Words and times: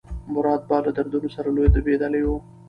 مراد 0.33 0.61
به 0.69 0.77
له 0.85 0.91
دردونو 0.97 1.29
سره 1.35 1.49
لوبېدلی 1.55 2.21
و. 2.25 2.29